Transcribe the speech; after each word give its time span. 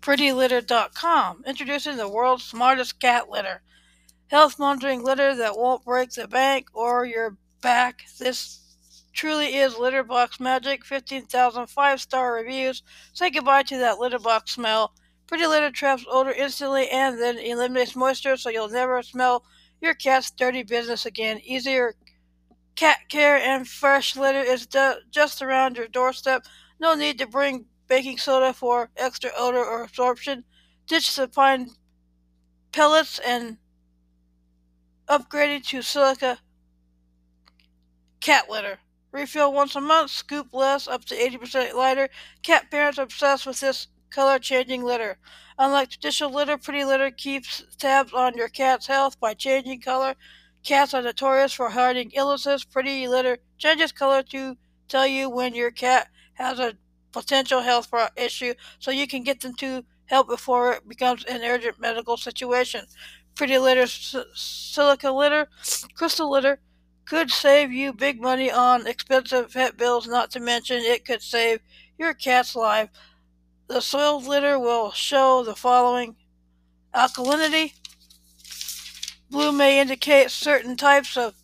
PrettyLitter.com, 0.00 1.44
introducing 1.46 1.96
the 1.96 2.08
world's 2.08 2.44
smartest 2.44 3.00
cat 3.00 3.28
litter. 3.28 3.62
Health 4.28 4.58
monitoring 4.58 5.02
litter 5.02 5.34
that 5.34 5.56
won't 5.56 5.84
break 5.84 6.10
the 6.10 6.28
bank 6.28 6.68
or 6.72 7.04
your 7.04 7.36
back. 7.60 8.04
This 8.18 8.60
truly 9.12 9.56
is 9.56 9.76
litter 9.78 10.04
box 10.04 10.38
magic. 10.38 10.84
15,000 10.84 11.66
five 11.66 12.00
star 12.00 12.34
reviews. 12.34 12.82
Say 13.12 13.30
goodbye 13.30 13.64
to 13.64 13.78
that 13.78 13.98
litter 13.98 14.18
box 14.18 14.52
smell. 14.52 14.92
Pretty 15.26 15.46
Litter 15.46 15.70
traps 15.70 16.06
odor 16.08 16.30
instantly 16.30 16.88
and 16.88 17.18
then 17.20 17.36
eliminates 17.38 17.94
moisture 17.94 18.38
so 18.38 18.48
you'll 18.48 18.70
never 18.70 19.02
smell 19.02 19.44
your 19.80 19.92
cat's 19.92 20.30
dirty 20.30 20.62
business 20.62 21.04
again. 21.04 21.38
Easier 21.44 21.94
cat 22.76 22.98
care 23.10 23.36
and 23.36 23.68
fresh 23.68 24.16
litter 24.16 24.40
is 24.40 24.66
just 25.10 25.42
around 25.42 25.76
your 25.76 25.88
doorstep. 25.88 26.46
No 26.80 26.94
need 26.94 27.18
to 27.18 27.26
bring 27.26 27.66
baking 27.88 28.18
soda 28.18 28.52
for 28.52 28.90
extra 28.96 29.30
odor 29.36 29.64
or 29.64 29.82
absorption. 29.82 30.44
Ditch 30.86 31.16
the 31.16 31.28
pine 31.28 31.70
pellets 32.72 33.18
and 33.18 33.58
upgrading 35.08 35.64
to 35.64 35.82
silica 35.82 36.38
cat 38.20 38.50
litter. 38.50 38.78
Refill 39.10 39.52
once 39.52 39.74
a 39.74 39.80
month, 39.80 40.10
scoop 40.10 40.52
less, 40.52 40.86
up 40.86 41.04
to 41.06 41.14
80% 41.14 41.74
lighter. 41.74 42.08
Cat 42.42 42.70
parents 42.70 42.98
are 42.98 43.02
obsessed 43.02 43.46
with 43.46 43.60
this 43.60 43.88
color 44.10 44.38
changing 44.38 44.82
litter. 44.84 45.18
Unlike 45.58 45.90
traditional 45.90 46.30
litter, 46.30 46.56
Pretty 46.58 46.84
Litter 46.84 47.10
keeps 47.10 47.64
tabs 47.78 48.12
on 48.12 48.36
your 48.36 48.48
cat's 48.48 48.86
health 48.86 49.18
by 49.18 49.34
changing 49.34 49.80
color. 49.80 50.14
Cats 50.62 50.94
are 50.94 51.02
notorious 51.02 51.52
for 51.52 51.70
hiding 51.70 52.10
illnesses. 52.12 52.64
Pretty 52.64 53.08
Litter 53.08 53.38
changes 53.56 53.92
color 53.92 54.22
to 54.24 54.56
tell 54.88 55.06
you 55.06 55.28
when 55.28 55.54
your 55.54 55.70
cat 55.70 56.08
has 56.34 56.58
a 56.58 56.74
potential 57.12 57.60
health 57.60 57.92
issue 58.16 58.54
so 58.78 58.90
you 58.90 59.06
can 59.06 59.22
get 59.22 59.40
them 59.40 59.54
to 59.54 59.84
help 60.06 60.28
before 60.28 60.72
it 60.72 60.88
becomes 60.88 61.24
an 61.24 61.42
urgent 61.42 61.80
medical 61.80 62.16
situation. 62.16 62.84
Pretty 63.34 63.58
Litter 63.58 63.86
Silica 63.86 65.10
Litter, 65.10 65.48
Crystal 65.94 66.30
Litter 66.30 66.58
could 67.04 67.30
save 67.30 67.72
you 67.72 67.92
big 67.92 68.20
money 68.20 68.50
on 68.50 68.86
expensive 68.86 69.52
vet 69.52 69.76
bills, 69.76 70.06
not 70.06 70.30
to 70.30 70.40
mention 70.40 70.78
it 70.78 71.04
could 71.04 71.22
save 71.22 71.60
your 71.98 72.12
cat's 72.12 72.54
life. 72.54 72.90
The 73.68 73.80
soiled 73.80 74.24
litter 74.24 74.58
will 74.58 74.90
show 74.92 75.42
the 75.42 75.54
following 75.54 76.16
alkalinity. 76.94 77.74
Blue 79.30 79.52
may 79.52 79.80
indicate 79.80 80.30
certain 80.30 80.76
types 80.76 81.16
of 81.16 81.34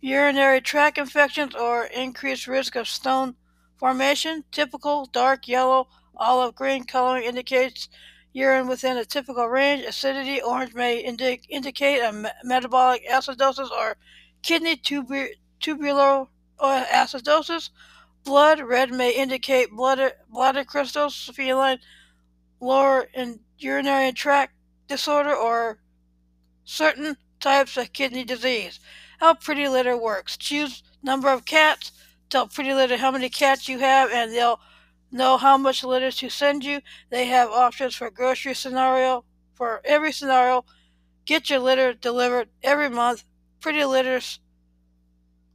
urinary 0.00 0.60
tract 0.60 0.98
infections 0.98 1.54
or 1.54 1.84
increased 1.86 2.46
risk 2.46 2.76
of 2.76 2.88
stone 2.88 3.34
formation. 3.78 4.44
Typical 4.52 5.06
dark 5.06 5.48
yellow, 5.48 5.88
olive 6.16 6.54
green 6.54 6.84
coloring 6.84 7.24
indicates 7.24 7.88
urine 8.32 8.66
within 8.66 8.96
a 8.96 9.04
typical 9.04 9.46
range. 9.46 9.84
Acidity 9.84 10.40
orange 10.42 10.74
may 10.74 10.98
indi- 10.98 11.40
indicate 11.48 12.00
a 12.00 12.12
me- 12.12 12.30
metabolic 12.44 13.02
acidosis 13.08 13.70
or 13.70 13.96
kidney 14.42 14.76
tubu- 14.76 15.34
tubular 15.60 16.26
acidosis. 16.60 17.70
Blood 18.24 18.60
red 18.60 18.90
may 18.90 19.12
indicate 19.12 19.70
blood, 19.70 20.12
bladder 20.30 20.64
crystals, 20.64 21.30
feline, 21.34 21.78
lower 22.60 23.08
and 23.14 23.40
urinary 23.58 24.12
tract 24.12 24.54
disorder, 24.88 25.34
or 25.34 25.78
certain 26.64 27.16
types 27.40 27.76
of 27.76 27.92
kidney 27.92 28.24
disease. 28.24 28.80
How 29.20 29.34
Pretty 29.34 29.68
Litter 29.68 29.96
works. 29.96 30.36
Choose 30.36 30.82
number 31.02 31.28
of 31.28 31.44
cats. 31.44 31.92
Tell 32.30 32.46
Pretty 32.46 32.74
Litter 32.74 32.98
how 32.98 33.10
many 33.10 33.30
cats 33.30 33.68
you 33.68 33.78
have, 33.78 34.10
and 34.10 34.32
they'll 34.32 34.60
know 35.10 35.38
how 35.38 35.56
much 35.56 35.82
litter 35.82 36.10
to 36.10 36.28
send 36.28 36.62
you. 36.62 36.82
They 37.10 37.24
have 37.26 37.50
options 37.50 37.94
for 37.94 38.10
grocery 38.10 38.54
scenario. 38.54 39.24
For 39.54 39.80
every 39.84 40.12
scenario, 40.12 40.64
get 41.24 41.48
your 41.48 41.60
litter 41.60 41.94
delivered 41.94 42.48
every 42.62 42.90
month. 42.90 43.24
Pretty 43.60 43.84
Litter's 43.84 44.40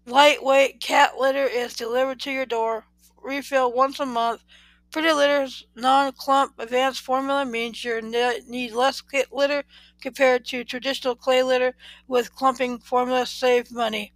lightweight 0.05 0.81
cat 0.81 1.17
litter 1.19 1.45
is 1.45 1.75
delivered 1.75 2.19
to 2.21 2.31
your 2.31 2.45
door. 2.45 2.85
Refill 3.21 3.71
once 3.71 3.99
a 3.99 4.05
month. 4.05 4.43
Pretty 4.91 5.11
Litter's 5.11 5.65
non-clump 5.75 6.53
advanced 6.59 7.01
formula 7.01 7.45
means 7.45 7.83
you 7.83 8.01
need 8.01 8.73
less 8.73 9.01
litter 9.31 9.63
compared 10.01 10.45
to 10.45 10.63
traditional 10.63 11.15
clay 11.15 11.43
litter 11.43 11.75
with 12.07 12.35
clumping 12.35 12.79
formula 12.79 13.25
save 13.25 13.71
money. 13.71 14.11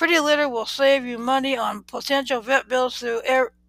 Pretty 0.00 0.18
Litter 0.18 0.48
will 0.48 0.64
save 0.64 1.04
you 1.04 1.18
money 1.18 1.58
on 1.58 1.82
potential 1.82 2.40
vet 2.40 2.66
bills 2.70 2.98
through 2.98 3.20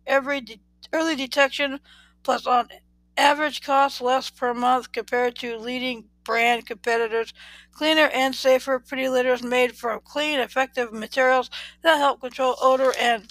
every 0.08 0.40
de- 0.40 0.62
early 0.94 1.14
detection 1.14 1.82
plus 2.24 2.48
on 2.48 2.70
average 3.18 3.62
cost 3.62 4.00
less 4.00 4.30
per 4.30 4.54
month 4.54 4.94
compared 4.94 5.36
to 5.36 5.58
leading 5.58 6.06
brand 6.24 6.66
competitors. 6.66 7.34
Cleaner 7.74 8.08
and 8.14 8.34
safer 8.34 8.80
Pretty 8.80 9.10
Litter 9.10 9.34
is 9.34 9.44
made 9.44 9.76
from 9.76 10.00
clean, 10.06 10.40
effective 10.40 10.94
materials 10.94 11.50
that 11.82 11.98
help 11.98 12.22
control 12.22 12.56
odor 12.62 12.94
and 12.98 13.28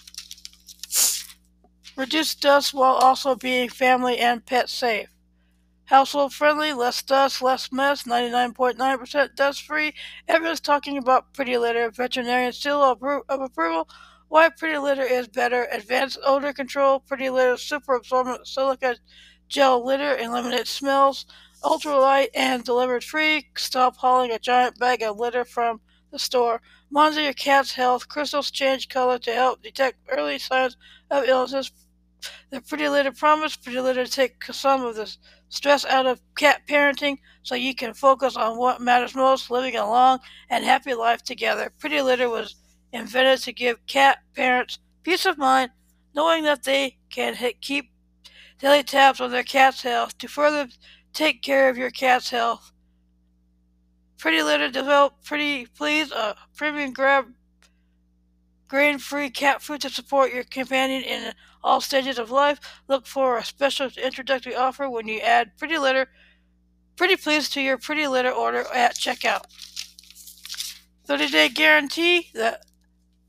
reduce 1.96 2.34
dust 2.34 2.74
while 2.74 2.96
also 2.96 3.34
being 3.34 3.70
family 3.70 4.18
and 4.18 4.44
pet 4.44 4.68
safe. 4.68 5.08
Household 5.90 6.32
friendly, 6.32 6.72
less 6.72 7.02
dust, 7.02 7.42
less 7.42 7.72
mess, 7.72 8.04
99.9% 8.04 9.34
dust 9.34 9.62
free. 9.62 9.92
Everyone's 10.28 10.60
talking 10.60 10.96
about 10.96 11.34
Pretty 11.34 11.58
Litter. 11.58 11.90
Veterinarian 11.90 12.52
seal 12.52 12.80
of, 12.80 13.02
approval. 13.28 13.88
Why 14.28 14.50
Pretty 14.50 14.78
Litter 14.78 15.02
is 15.02 15.26
better. 15.26 15.66
Advanced 15.72 16.20
odor 16.24 16.52
control. 16.52 17.00
Pretty 17.00 17.28
Litter 17.28 17.56
super 17.56 17.96
absorbent 17.96 18.46
silica 18.46 18.98
gel 19.48 19.84
litter 19.84 20.16
eliminates 20.16 20.70
smells 20.70 21.26
ultralight 21.64 22.28
and 22.36 22.62
delivered 22.62 23.02
free. 23.02 23.48
Stop 23.56 23.96
hauling 23.96 24.30
a 24.30 24.38
giant 24.38 24.78
bag 24.78 25.02
of 25.02 25.18
litter 25.18 25.44
from 25.44 25.80
the 26.12 26.20
store. 26.20 26.62
Monitor 26.88 27.22
your 27.22 27.32
cat's 27.32 27.72
health. 27.72 28.06
Crystals 28.06 28.52
change 28.52 28.88
color 28.88 29.18
to 29.18 29.32
help 29.32 29.60
detect 29.60 29.98
early 30.08 30.38
signs 30.38 30.76
of 31.10 31.24
illnesses. 31.24 31.72
The 32.50 32.60
Pretty 32.60 32.88
Litter 32.88 33.10
promise. 33.10 33.56
Pretty 33.56 33.80
Litter 33.80 34.06
take 34.06 34.44
some 34.44 34.84
of 34.84 34.94
the 34.94 35.16
stress 35.50 35.84
out 35.84 36.06
of 36.06 36.20
cat 36.36 36.62
parenting 36.66 37.18
so 37.42 37.54
you 37.54 37.74
can 37.74 37.92
focus 37.92 38.36
on 38.36 38.56
what 38.56 38.80
matters 38.80 39.14
most, 39.14 39.50
living 39.50 39.76
a 39.76 39.86
long 39.86 40.18
and 40.48 40.64
happy 40.64 40.94
life 40.94 41.22
together. 41.22 41.70
Pretty 41.78 42.00
Litter 42.00 42.30
was 42.30 42.56
invented 42.92 43.40
to 43.40 43.52
give 43.52 43.86
cat 43.86 44.18
parents 44.34 44.78
peace 45.02 45.26
of 45.26 45.38
mind, 45.38 45.70
knowing 46.14 46.44
that 46.44 46.62
they 46.62 46.96
can 47.10 47.34
hit, 47.34 47.60
keep 47.60 47.90
daily 48.58 48.82
tabs 48.82 49.20
on 49.20 49.30
their 49.30 49.42
cat's 49.42 49.82
health 49.82 50.16
to 50.18 50.28
further 50.28 50.68
Take 51.12 51.42
care 51.42 51.68
of 51.68 51.76
your 51.76 51.90
cat's 51.90 52.30
health. 52.30 52.72
Pretty 54.18 54.42
Litter 54.42 54.70
developed 54.70 55.24
Pretty 55.24 55.66
Please, 55.66 56.12
a 56.12 56.36
premium 56.56 56.92
grab 56.92 57.26
grain-free 58.70 59.30
cat 59.30 59.60
food 59.60 59.80
to 59.80 59.90
support 59.90 60.32
your 60.32 60.44
companion 60.44 61.02
in 61.02 61.32
all 61.62 61.80
stages 61.80 62.20
of 62.20 62.30
life. 62.30 62.60
Look 62.86 63.04
for 63.04 63.36
a 63.36 63.44
special 63.44 63.90
introductory 64.00 64.54
offer 64.54 64.88
when 64.88 65.08
you 65.08 65.18
add 65.18 65.56
Pretty 65.58 65.76
Litter, 65.76 66.06
Pretty 66.94 67.16
Please 67.16 67.50
to 67.50 67.60
your 67.60 67.78
Pretty 67.78 68.06
Litter 68.06 68.30
order 68.30 68.64
at 68.72 68.94
checkout. 68.94 69.42
30-day 71.08 71.48
guarantee 71.48 72.30
that 72.34 72.64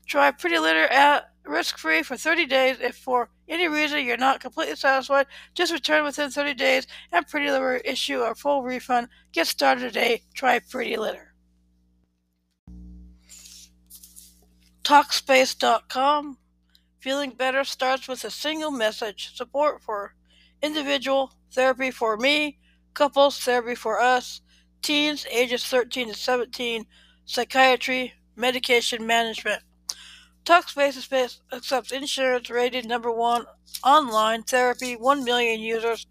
try 0.06 0.30
Pretty 0.30 0.60
Litter 0.60 0.84
at 0.84 1.32
risk-free 1.44 2.04
for 2.04 2.16
30 2.16 2.46
days 2.46 2.76
if 2.80 2.94
for 2.94 3.28
any 3.48 3.66
reason 3.66 4.04
you're 4.04 4.16
not 4.16 4.38
completely 4.38 4.76
satisfied, 4.76 5.26
just 5.54 5.72
return 5.72 6.04
within 6.04 6.30
30 6.30 6.54
days 6.54 6.86
and 7.10 7.26
Pretty 7.26 7.50
Litter 7.50 7.72
will 7.72 7.80
issue 7.92 8.20
a 8.20 8.32
full 8.36 8.62
refund. 8.62 9.08
Get 9.32 9.48
started 9.48 9.80
today. 9.80 10.22
Try 10.34 10.60
Pretty 10.60 10.96
Litter. 10.96 11.31
Talkspace.com. 14.84 16.38
Feeling 16.98 17.30
better 17.30 17.64
starts 17.64 18.08
with 18.08 18.24
a 18.24 18.30
single 18.30 18.70
message. 18.70 19.34
Support 19.34 19.82
for 19.82 20.14
individual 20.62 21.32
therapy 21.52 21.90
for 21.90 22.16
me, 22.16 22.58
couples 22.94 23.38
therapy 23.38 23.74
for 23.74 24.00
us, 24.00 24.40
teens 24.80 25.26
ages 25.30 25.64
13 25.64 26.08
to 26.08 26.14
17, 26.14 26.86
psychiatry, 27.24 28.14
medication 28.36 29.06
management. 29.06 29.62
Talkspace 30.44 31.38
accepts 31.52 31.92
insurance 31.92 32.50
rated 32.50 32.84
number 32.86 33.10
one 33.10 33.44
online 33.84 34.42
therapy, 34.42 34.96
1 34.96 35.24
million 35.24 35.60
users. 35.60 36.06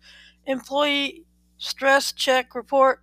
Employee 0.45 1.25
stress 1.57 2.13
check 2.13 2.56
report. 2.56 3.01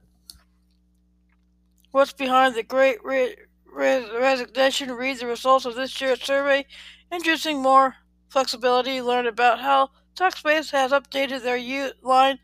What's 1.91 2.13
behind 2.13 2.55
the 2.55 2.63
great 2.63 3.05
re- 3.05 3.37
re- 3.73 4.09
resignation? 4.19 4.93
Read 4.93 5.19
the 5.19 5.27
results 5.27 5.65
of 5.65 5.75
this 5.75 6.01
year's 6.01 6.23
survey. 6.23 6.67
Introducing 7.13 7.63
more 7.63 7.97
flexibility. 8.29 9.01
Learn 9.01 9.27
about 9.27 9.61
how 9.61 9.91
Talkspace 10.15 10.71
has 10.73 10.93
updated 10.93 11.43
their 11.43 11.57
U- 11.57 11.93
line 12.03 12.39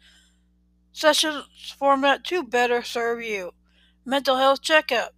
sessions 0.93 1.45
format 1.79 2.25
to 2.25 2.43
better 2.43 2.83
serve 2.83 3.23
you. 3.23 3.53
Mental 4.05 4.37
health 4.37 4.63
checkup. 4.63 5.15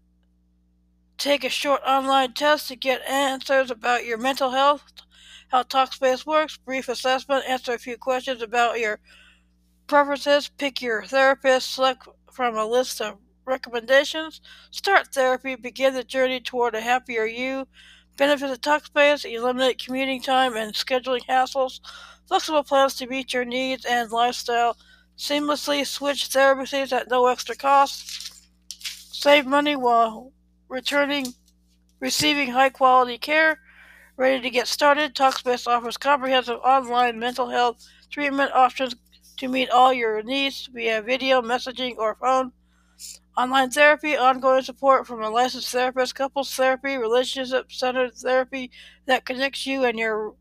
Take 1.19 1.44
a 1.44 1.49
short 1.49 1.82
online 1.87 2.35
test 2.35 2.69
to 2.69 2.76
get 2.76 3.03
answers 3.08 3.70
about 3.70 4.05
your 4.05 4.19
mental 4.19 4.50
health, 4.50 4.85
how 5.49 5.62
Talkspace 5.62 6.26
works, 6.26 6.56
brief 6.58 6.88
assessment, 6.88 7.49
answer 7.49 7.73
a 7.73 7.79
few 7.79 7.97
questions 7.97 8.43
about 8.43 8.79
your 8.79 9.00
preferences, 9.87 10.49
pick 10.49 10.82
your 10.82 11.05
therapist, 11.05 11.73
select 11.73 12.06
from 12.31 12.56
a 12.56 12.67
list 12.67 13.00
of 13.00 13.19
recommendations, 13.46 14.40
start 14.70 15.14
therapy, 15.14 15.54
begin 15.54 15.94
the 15.94 16.04
journey 16.04 16.40
toward 16.40 16.75
a 16.75 16.81
happier 16.81 17.25
you, 17.25 17.66
benefits 18.16 18.52
of 18.52 18.60
Talkspace, 18.60 19.25
eliminate 19.25 19.82
commuting 19.84 20.20
time 20.20 20.56
and 20.56 20.75
scheduling 20.75 21.25
hassles, 21.28 21.81
flexible 22.26 22.64
plans 22.64 22.94
to 22.96 23.06
meet 23.06 23.32
your 23.32 23.44
needs 23.44 23.84
and 23.84 24.10
lifestyle, 24.10 24.76
seamlessly 25.16 25.87
switch 25.87 26.28
therapies 26.28 26.93
at 26.93 27.08
no 27.08 27.26
extra 27.26 27.54
cost, 27.54 28.46
save 28.69 29.46
money 29.46 29.76
while 29.76 30.32
returning 30.69 31.26
receiving 32.00 32.50
high 32.50 32.70
quality 32.70 33.19
care. 33.19 33.60
Ready 34.16 34.40
to 34.40 34.50
get 34.50 34.66
started? 34.66 35.14
Talkspace 35.14 35.66
offers 35.66 35.96
comprehensive 35.96 36.58
online 36.64 37.19
mental 37.19 37.48
health 37.48 37.87
treatment 38.10 38.52
options 38.52 38.94
to 39.37 39.48
meet 39.48 39.69
all 39.69 39.93
your 39.93 40.22
needs 40.22 40.69
via 40.72 41.02
video, 41.02 41.43
messaging, 41.43 41.96
or 41.98 42.14
phone. 42.14 42.52
Online 43.37 43.70
therapy, 43.70 44.16
ongoing 44.16 44.62
support 44.62 45.06
from 45.06 45.22
a 45.22 45.28
licensed 45.28 45.70
therapist, 45.70 46.14
couples 46.14 46.54
therapy, 46.54 46.96
relationship 46.96 47.70
centered 47.70 48.14
therapy 48.14 48.70
that 49.06 49.26
connects 49.26 49.66
you 49.66 49.84
and 49.84 49.98
your 49.98 50.34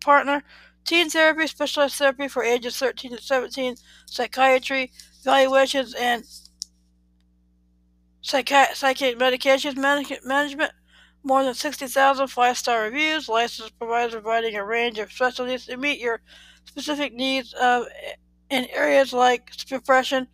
partner, 0.00 0.42
teen 0.84 1.08
therapy, 1.08 1.46
specialized 1.46 1.94
therapy 1.94 2.28
for 2.28 2.42
ages 2.42 2.76
13 2.76 3.16
to 3.16 3.22
17, 3.22 3.76
psychiatry, 4.06 4.90
evaluations, 5.20 5.94
and 5.94 6.24
psychi- 8.22 8.74
psychiatric 8.74 9.18
medications 9.18 9.76
management. 10.24 10.72
More 11.26 11.42
than 11.42 11.54
60,000 11.54 12.26
five 12.26 12.58
star 12.58 12.82
reviews, 12.82 13.30
licensed 13.30 13.78
providers 13.78 14.12
providing 14.12 14.56
a 14.56 14.64
range 14.64 14.98
of 14.98 15.10
specialties 15.10 15.64
to 15.66 15.76
meet 15.78 15.98
your 15.98 16.20
specific 16.66 17.14
needs 17.14 17.54
uh, 17.54 17.84
in 18.50 18.66
areas 18.70 19.12
like 19.12 19.50
depression, 19.66 20.26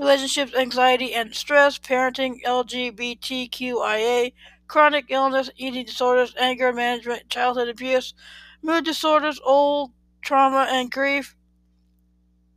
relationships, 0.00 0.54
anxiety 0.54 1.14
and 1.14 1.34
stress, 1.34 1.78
parenting, 1.78 2.42
LGBTQIA, 2.44 4.32
chronic 4.66 5.06
illness, 5.10 5.50
eating 5.56 5.84
disorders, 5.84 6.34
anger 6.40 6.72
management, 6.72 7.28
childhood 7.28 7.68
abuse, 7.68 8.14
mood 8.62 8.84
disorders, 8.84 9.40
old 9.44 9.92
trauma 10.22 10.66
and 10.70 10.90
grief, 10.90 11.36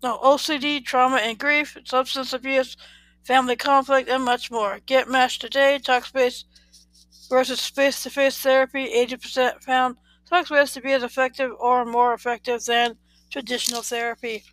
no, 0.03 0.17
OCD, 0.17 0.83
trauma 0.83 1.15
and 1.17 1.39
grief, 1.39 1.77
substance 1.85 2.33
abuse, 2.33 2.75
family 3.23 3.55
conflict, 3.55 4.09
and 4.09 4.23
much 4.23 4.51
more. 4.51 4.79
Get 4.85 5.07
matched 5.07 5.39
today. 5.39 5.79
Talkspace 5.81 6.43
versus 7.29 7.65
face 7.67 8.03
to 8.03 8.09
face 8.09 8.37
therapy. 8.37 8.85
80% 8.93 9.63
found 9.63 9.95
Talkspace 10.29 10.73
to 10.73 10.81
be 10.81 10.91
as 10.91 11.03
effective 11.03 11.51
or 11.57 11.85
more 11.85 12.13
effective 12.13 12.65
than 12.65 12.97
traditional 13.31 13.81
therapy. 13.81 14.43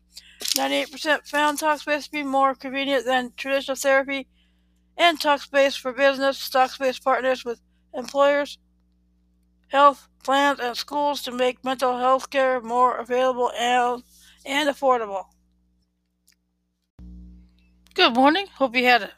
98% 0.56 1.26
found 1.26 1.58
Talkspace 1.58 2.05
to 2.05 2.11
be 2.11 2.22
more 2.22 2.55
convenient 2.55 3.05
than 3.05 3.32
traditional 3.37 3.76
therapy, 3.76 4.26
and 4.96 5.19
Talkspace 5.19 5.78
for 5.78 5.93
business, 5.93 6.49
Talkspace 6.49 7.02
partners 7.02 7.44
with 7.44 7.61
employers, 7.94 8.58
health 9.69 10.08
plans, 10.25 10.61
and 10.61 10.76
schools 10.76 11.22
to 11.22 11.32
make 11.32 11.64
mental 11.64 11.99
health 11.99 12.31
care 12.31 12.61
more 12.61 12.99
available 12.99 13.50
and, 13.58 14.02
and 14.44 14.69
affordable. 14.69 15.25
Good 17.94 18.14
morning. 18.14 18.46
Hope 18.55 18.76
you 18.76 18.84
had 18.84 19.02
a, 19.02 19.11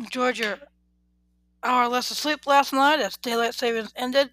enjoyed 0.00 0.38
your 0.38 0.58
hour 1.62 1.88
less 1.88 2.10
of 2.10 2.16
sleep 2.16 2.46
last 2.46 2.72
night 2.72 3.00
as 3.00 3.16
daylight 3.16 3.54
savings 3.54 3.92
ended. 3.96 4.30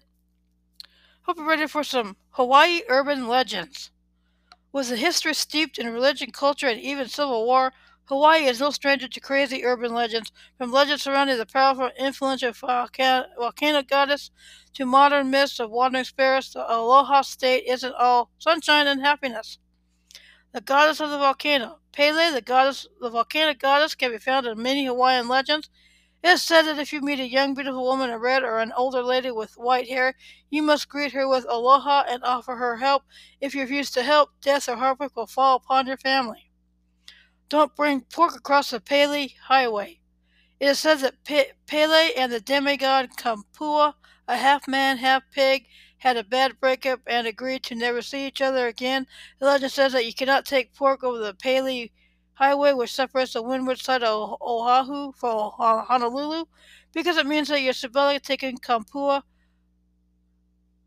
Hope 1.22 1.36
you're 1.36 1.46
ready 1.46 1.66
for 1.66 1.84
some 1.84 2.16
Hawaii 2.30 2.80
urban 2.88 3.28
legends. 3.28 3.90
With 4.72 4.92
a 4.92 4.96
history 4.96 5.34
steeped 5.34 5.78
in 5.78 5.92
religion, 5.92 6.30
culture, 6.30 6.68
and 6.68 6.80
even 6.80 7.08
civil 7.08 7.44
war, 7.44 7.72
Hawaii 8.04 8.46
is 8.46 8.60
no 8.60 8.70
stranger 8.70 9.08
to 9.08 9.20
crazy 9.20 9.64
urban 9.64 9.92
legends, 9.92 10.32
from 10.58 10.72
legends 10.72 11.02
surrounding 11.02 11.38
the 11.38 11.46
powerful 11.46 11.90
influential 11.98 12.52
volcano 12.52 13.82
goddess 13.82 14.30
to 14.74 14.84
modern 14.86 15.30
myths 15.30 15.60
of 15.60 15.70
wandering 15.70 16.04
spirits. 16.04 16.52
The 16.52 16.60
Aloha 16.60 17.22
State 17.22 17.64
isn't 17.66 17.94
all 17.94 18.30
sunshine 18.38 18.86
and 18.86 19.00
happiness. 19.00 19.58
The 20.52 20.60
goddess 20.60 21.00
of 21.00 21.10
the 21.10 21.18
volcano, 21.18 21.78
Pele, 21.92 22.32
the 22.32 22.40
goddess, 22.40 22.86
the 23.00 23.10
volcanic 23.10 23.60
goddess, 23.60 23.94
can 23.94 24.10
be 24.10 24.18
found 24.18 24.46
in 24.46 24.60
many 24.60 24.86
Hawaiian 24.86 25.28
legends. 25.28 25.68
It 26.22 26.28
is 26.28 26.42
said 26.42 26.62
that 26.62 26.78
if 26.78 26.92
you 26.92 27.00
meet 27.00 27.18
a 27.18 27.26
young, 27.26 27.54
beautiful 27.54 27.82
woman 27.82 28.10
in 28.10 28.18
red 28.18 28.42
or 28.42 28.58
an 28.58 28.72
older 28.72 29.02
lady 29.02 29.30
with 29.30 29.56
white 29.56 29.88
hair, 29.88 30.14
you 30.50 30.62
must 30.62 30.88
greet 30.88 31.12
her 31.12 31.26
with 31.26 31.46
aloha 31.48 32.04
and 32.06 32.22
offer 32.22 32.56
her 32.56 32.76
help. 32.76 33.04
If 33.40 33.54
you 33.54 33.62
refuse 33.62 33.90
to 33.92 34.02
help, 34.02 34.30
death 34.42 34.68
or 34.68 34.76
heartbreak 34.76 35.16
will 35.16 35.26
fall 35.26 35.56
upon 35.56 35.86
your 35.86 35.96
family. 35.96 36.50
Don't 37.48 37.74
bring 37.74 38.02
pork 38.02 38.36
across 38.36 38.70
the 38.70 38.80
Pele 38.80 39.28
Highway. 39.46 40.00
It 40.60 40.66
is 40.66 40.78
said 40.78 40.98
that 40.98 41.24
Pe- 41.24 41.52
Pele 41.66 42.12
and 42.14 42.30
the 42.30 42.40
demigod 42.40 43.10
Kamapua'a, 43.16 43.94
a 44.28 44.36
half 44.36 44.68
man, 44.68 44.98
half 44.98 45.22
pig, 45.32 45.66
had 45.98 46.18
a 46.18 46.24
bad 46.24 46.60
breakup 46.60 47.00
and 47.06 47.26
agreed 47.26 47.62
to 47.62 47.74
never 47.74 48.02
see 48.02 48.26
each 48.26 48.42
other 48.42 48.66
again. 48.66 49.06
The 49.38 49.46
legend 49.46 49.72
says 49.72 49.92
that 49.92 50.04
you 50.04 50.12
cannot 50.12 50.44
take 50.44 50.74
pork 50.74 51.02
over 51.02 51.18
the 51.18 51.34
Pele 51.34 51.88
highway 52.40 52.72
which 52.72 52.94
separates 52.94 53.34
the 53.34 53.42
windward 53.42 53.78
side 53.78 54.02
of 54.02 54.36
Oahu 54.40 55.12
from 55.12 55.50
Honolulu 55.58 56.46
because 56.94 57.18
it 57.18 57.26
means 57.26 57.48
that 57.48 57.60
you're 57.60 58.18
taking 58.18 58.56
Kamapua'a 58.56 59.22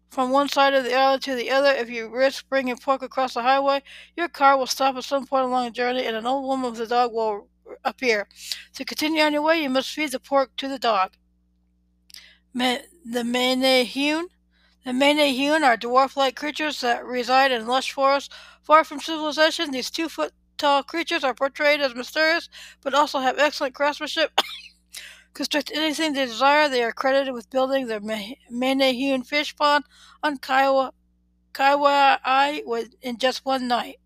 from 0.09 0.31
one 0.31 0.49
side 0.49 0.73
of 0.73 0.83
the 0.83 0.95
island 0.95 1.21
to 1.23 1.35
the 1.35 1.51
other. 1.51 1.71
If 1.71 1.89
you 1.91 2.09
risk 2.09 2.49
bringing 2.49 2.77
pork 2.77 3.03
across 3.03 3.35
the 3.35 3.43
highway, 3.43 3.83
your 4.17 4.29
car 4.29 4.57
will 4.57 4.67
stop 4.67 4.95
at 4.95 5.03
some 5.03 5.27
point 5.27 5.45
along 5.45 5.65
the 5.65 5.71
journey 5.71 6.05
and 6.05 6.15
an 6.17 6.25
old 6.25 6.45
woman 6.45 6.71
with 6.71 6.81
a 6.81 6.87
dog 6.87 7.13
will 7.13 7.47
appear. 7.85 8.27
To 8.75 8.83
continue 8.83 9.21
on 9.21 9.33
your 9.33 9.43
way, 9.43 9.61
you 9.61 9.69
must 9.69 9.93
feed 9.93 10.11
the 10.11 10.19
pork 10.19 10.55
to 10.57 10.67
the 10.67 10.79
dog. 10.79 11.11
the 13.05 13.23
Menehune. 13.23 14.25
The 14.85 14.91
Menehune 14.91 15.63
are 15.63 15.77
dwarf-like 15.77 16.35
creatures 16.35 16.81
that 16.81 17.05
reside 17.05 17.51
in 17.51 17.67
lush 17.67 17.91
forests 17.91 18.33
far 18.63 18.83
from 18.83 18.99
civilization. 18.99 19.71
These 19.71 19.91
two-foot 19.91 20.33
tall 20.63 20.81
creatures 20.81 21.25
are 21.25 21.33
portrayed 21.33 21.81
as 21.81 21.93
mysterious, 21.93 22.47
but 22.81 22.93
also 22.93 23.19
have 23.19 23.37
excellent 23.37 23.75
craftsmanship. 23.75 24.31
Construct 25.33 25.71
anything 25.73 26.13
they 26.13 26.25
desire. 26.25 26.69
They 26.69 26.83
are 26.83 26.93
credited 26.93 27.33
with 27.33 27.49
building 27.49 27.87
the 27.87 27.99
Menehune 28.51 29.25
fish 29.25 29.55
pond 29.55 29.83
on 30.21 30.37
Kaiwa, 30.37 30.91
Kaiwai 31.53 32.87
in 33.01 33.17
just 33.17 33.45
one 33.45 33.67
night. 33.67 33.97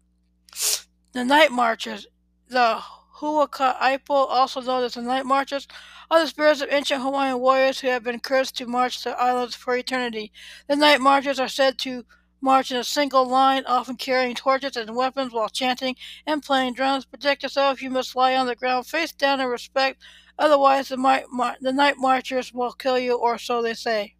The 1.14 1.24
Night 1.26 1.52
Marchers. 1.52 2.06
The 2.48 2.80
Huaka'i 3.20 3.98
Po, 4.06 4.26
also 4.26 4.62
known 4.62 4.84
as 4.84 4.94
the 4.94 5.02
Night 5.02 5.26
Marchers, 5.26 5.68
are 6.12 6.20
the 6.20 6.28
spirits 6.28 6.62
of 6.62 6.70
ancient 6.72 7.02
Hawaiian 7.02 7.40
warriors 7.40 7.80
who 7.80 7.88
have 7.88 8.04
been 8.04 8.20
cursed 8.20 8.56
to 8.58 8.68
march 8.68 9.04
the 9.04 9.20
islands 9.20 9.56
for 9.56 9.76
eternity. 9.76 10.32
The 10.68 10.76
Night 10.76 11.02
Marchers 11.02 11.40
are 11.40 11.48
said 11.48 11.80
to 11.80 12.06
march 12.48 12.72
in 12.72 12.78
a 12.78 12.84
single 12.84 13.28
line, 13.28 13.66
often 13.66 13.98
carrying 13.98 14.34
torches 14.34 14.78
and 14.78 14.96
weapons 14.96 15.34
while 15.34 15.50
chanting 15.50 15.98
and 16.26 16.42
playing 16.42 16.74
drums. 16.74 17.04
Protect 17.04 17.44
yourself. 17.44 17.82
You 17.82 17.90
must 17.90 18.16
lie 18.16 18.38
on 18.38 18.48
the 18.48 18.56
ground 18.56 18.88
face 18.88 19.12
down 19.12 19.42
in 19.42 19.48
respect. 19.48 20.02
Otherwise, 20.40 20.88
the, 20.88 20.96
mar- 20.96 21.58
the 21.60 21.74
night 21.74 21.96
marchers 21.98 22.54
will 22.54 22.72
kill 22.72 22.98
you, 22.98 23.16
or 23.18 23.38
so 23.38 23.62
they 23.62 23.74
say. 23.74 24.16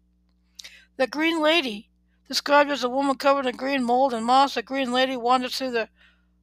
The 0.98 1.06
Green 1.06 1.40
Lady. 1.40 1.88
Described 2.28 2.70
as 2.70 2.84
a 2.84 2.90
woman 2.90 3.16
covered 3.16 3.46
in 3.46 3.56
green 3.56 3.82
mold 3.82 4.12
and 4.12 4.26
moss, 4.26 4.56
the 4.56 4.62
Green 4.62 4.92
Lady 4.92 5.16
wanders 5.16 5.56
through 5.56 5.70
the 5.70 5.88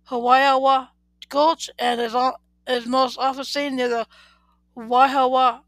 Wahiawa 0.10 0.88
Gulch 1.30 1.70
and 1.78 2.02
is, 2.02 2.16
on, 2.16 2.34
is 2.68 2.88
most 2.88 3.20
often 3.20 3.44
seen 3.44 3.76
near 3.76 3.90
the 3.90 4.08
Wahiawa 4.76 5.62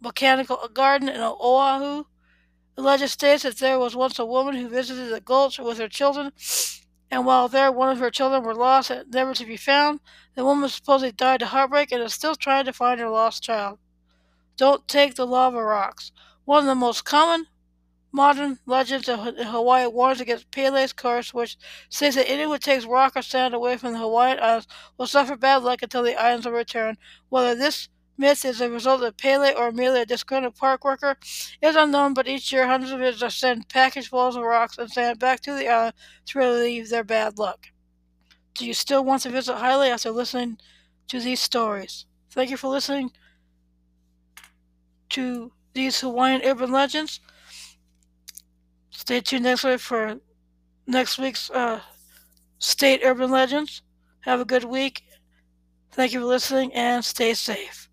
Botanical 0.00 0.66
Garden 0.72 1.10
in 1.10 1.20
Oahu. 1.20 2.04
The 2.76 2.82
legend 2.82 3.10
states 3.10 3.44
that 3.44 3.58
there 3.58 3.78
was 3.78 3.94
once 3.94 4.18
a 4.18 4.26
woman 4.26 4.56
who 4.56 4.68
visited 4.68 5.10
the 5.10 5.20
gulch 5.20 5.58
with 5.58 5.78
her 5.78 5.88
children, 5.88 6.32
and 7.10 7.24
while 7.24 7.48
there, 7.48 7.70
one 7.70 7.90
of 7.90 8.00
her 8.00 8.10
children 8.10 8.42
were 8.42 8.54
lost 8.54 8.90
and 8.90 9.08
never 9.12 9.34
to 9.34 9.46
be 9.46 9.56
found. 9.56 10.00
The 10.34 10.44
woman 10.44 10.68
supposedly 10.68 11.12
died 11.12 11.42
of 11.42 11.48
heartbreak 11.48 11.92
and 11.92 12.02
is 12.02 12.12
still 12.12 12.34
trying 12.34 12.64
to 12.64 12.72
find 12.72 12.98
her 12.98 13.08
lost 13.08 13.42
child. 13.44 13.78
Don't 14.56 14.88
take 14.88 15.14
the 15.14 15.26
lava 15.26 15.62
rocks. 15.62 16.10
One 16.44 16.60
of 16.60 16.66
the 16.66 16.74
most 16.74 17.04
common 17.04 17.46
modern 18.10 18.58
legends 18.66 19.08
of 19.08 19.20
Hawaii 19.20 19.86
warns 19.86 20.20
against 20.20 20.50
Pele's 20.50 20.92
curse, 20.92 21.34
which 21.34 21.56
says 21.88 22.14
that 22.14 22.28
anyone 22.28 22.54
who 22.54 22.58
takes 22.58 22.84
rock 22.84 23.16
or 23.16 23.22
sand 23.22 23.54
away 23.54 23.76
from 23.76 23.92
the 23.92 23.98
Hawaiian 23.98 24.38
Islands 24.40 24.68
will 24.96 25.06
suffer 25.06 25.36
bad 25.36 25.62
luck 25.62 25.82
until 25.82 26.02
the 26.02 26.14
islands 26.14 26.46
are 26.46 26.52
returned. 26.52 26.98
Whether 27.28 27.54
this 27.54 27.88
myth 28.16 28.44
is 28.44 28.60
a 28.60 28.70
result 28.70 29.02
of 29.02 29.16
Pele 29.16 29.54
or 29.54 29.72
merely 29.72 30.02
a 30.02 30.06
disgruntled 30.06 30.56
park 30.56 30.84
worker 30.84 31.16
is 31.60 31.76
unknown, 31.76 32.14
but 32.14 32.28
each 32.28 32.52
year 32.52 32.66
hundreds 32.66 32.92
of 32.92 33.00
visitors 33.00 33.34
send 33.34 33.68
packagefuls 33.68 34.36
of 34.36 34.42
rocks 34.42 34.78
and 34.78 34.90
sand 34.90 35.18
back 35.18 35.40
to 35.40 35.54
the 35.54 35.68
island 35.68 35.94
to 36.26 36.38
relieve 36.38 36.90
their 36.90 37.04
bad 37.04 37.38
luck. 37.38 37.68
Do 38.54 38.66
you 38.66 38.74
still 38.74 39.04
want 39.04 39.22
to 39.22 39.30
visit 39.30 39.56
Hawaii 39.56 39.90
after 39.90 40.10
listening 40.10 40.58
to 41.08 41.20
these 41.20 41.40
stories? 41.40 42.06
Thank 42.30 42.50
you 42.50 42.56
for 42.56 42.68
listening 42.68 43.10
to 45.10 45.52
these 45.72 46.00
Hawaiian 46.00 46.42
urban 46.44 46.70
legends. 46.70 47.20
Stay 48.90 49.20
tuned 49.20 49.44
next 49.44 49.64
week 49.64 49.80
for 49.80 50.20
next 50.86 51.18
week's 51.18 51.50
uh, 51.50 51.80
State 52.58 53.00
Urban 53.04 53.30
Legends. 53.30 53.82
Have 54.20 54.40
a 54.40 54.44
good 54.44 54.64
week. 54.64 55.02
Thank 55.92 56.12
you 56.12 56.20
for 56.20 56.26
listening 56.26 56.72
and 56.74 57.04
stay 57.04 57.34
safe. 57.34 57.83